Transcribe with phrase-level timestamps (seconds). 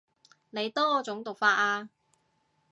[0.49, 1.91] 你多種讀法啊